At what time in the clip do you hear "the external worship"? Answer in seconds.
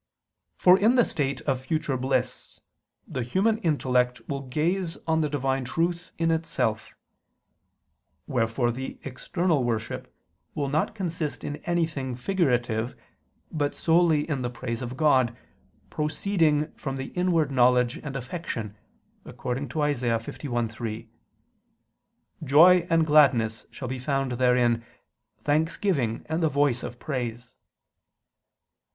8.71-10.11